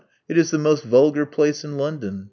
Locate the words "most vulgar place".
0.57-1.63